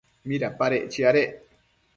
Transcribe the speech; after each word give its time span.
¿mitsipadec 0.27 0.83
chiadec 0.91 1.31